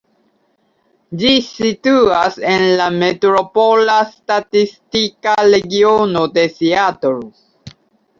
[1.23, 7.21] Ĝi situas en la metropola statistika regiono de Seatlo.